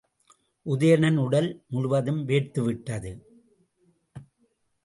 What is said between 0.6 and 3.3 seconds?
உதயணனுக்கு உடல் முழுதும் வேர்த்துவிட்டது.